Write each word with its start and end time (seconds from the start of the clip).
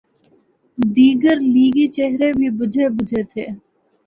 دیگر 0.77 1.37
لیگی 1.53 1.85
چہرے 1.95 2.31
بھی 2.37 2.49
بجھے 2.59 2.85
بجھے 2.97 3.21
تھے۔ 3.31 3.45